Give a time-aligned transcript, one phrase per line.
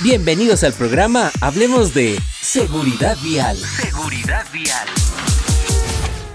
[0.00, 3.56] Bienvenidos al programa Hablemos de Seguridad Vial.
[3.56, 4.86] Seguridad Vial.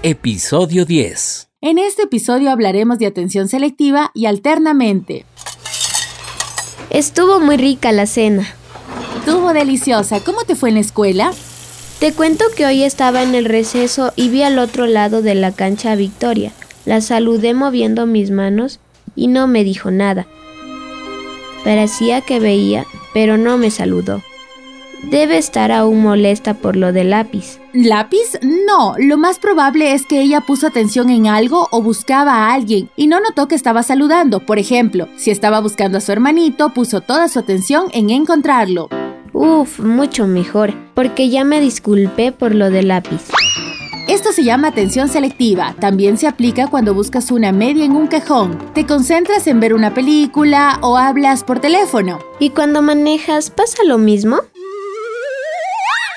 [0.02, 1.48] Episodio 10.
[1.62, 5.24] En este episodio hablaremos de atención selectiva y alternamente.
[6.90, 8.46] Estuvo muy rica la cena.
[9.16, 10.20] Estuvo deliciosa.
[10.20, 11.32] ¿Cómo te fue en la escuela?
[12.00, 15.52] Te cuento que hoy estaba en el receso y vi al otro lado de la
[15.52, 16.52] cancha a Victoria.
[16.84, 18.78] La saludé moviendo mis manos
[19.16, 20.26] y no me dijo nada.
[21.64, 24.22] Parecía que veía, pero no me saludó.
[25.10, 27.60] Debe estar aún molesta por lo del lápiz.
[27.72, 28.38] ¿Lápiz?
[28.42, 32.88] No, lo más probable es que ella puso atención en algo o buscaba a alguien
[32.96, 34.40] y no notó que estaba saludando.
[34.40, 38.88] Por ejemplo, si estaba buscando a su hermanito, puso toda su atención en encontrarlo.
[39.32, 43.30] Uf, mucho mejor, porque ya me disculpé por lo del lápiz.
[44.34, 45.76] Se llama atención selectiva.
[45.78, 48.58] También se aplica cuando buscas una media en un cajón.
[48.74, 52.18] Te concentras en ver una película o hablas por teléfono.
[52.40, 54.40] ¿Y cuando manejas pasa lo mismo?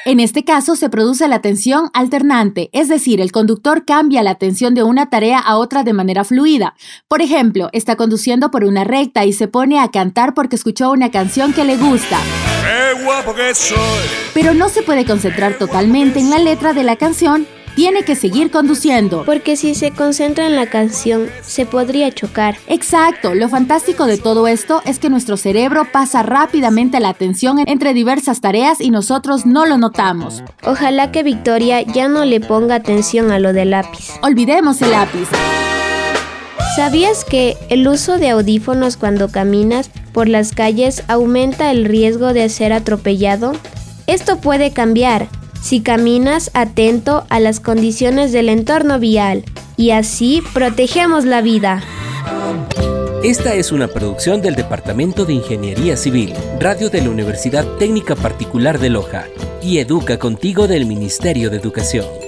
[0.05, 4.73] En este caso se produce la atención alternante, es decir, el conductor cambia la atención
[4.73, 6.73] de una tarea a otra de manera fluida.
[7.07, 11.11] Por ejemplo, está conduciendo por una recta y se pone a cantar porque escuchó una
[11.11, 12.17] canción que le gusta.
[12.63, 13.77] ¡Qué guapo que soy!
[14.33, 17.45] Pero no se puede concentrar totalmente en la letra de la canción,
[17.77, 19.23] tiene que seguir conduciendo.
[19.23, 22.57] Porque si se concentra en la canción, se podría chocar.
[22.65, 27.93] Exacto, lo fantástico de todo esto es que nuestro cerebro pasa rápidamente la atención entre
[27.93, 30.43] diversas tareas y nosotros no lo notamos.
[30.63, 34.09] Ojalá que Victoria ya no le ponga atención a lo del lápiz.
[34.23, 35.27] Olvidemos el lápiz.
[36.75, 42.49] ¿Sabías que el uso de audífonos cuando caminas por las calles aumenta el riesgo de
[42.49, 43.51] ser atropellado?
[44.07, 45.27] Esto puede cambiar
[45.61, 49.43] si caminas atento a las condiciones del entorno vial
[49.75, 51.83] y así protegemos la vida.
[53.23, 58.79] Esta es una producción del Departamento de Ingeniería Civil, Radio de la Universidad Técnica Particular
[58.79, 59.25] de Loja
[59.61, 62.26] y Educa Contigo del Ministerio de Educación.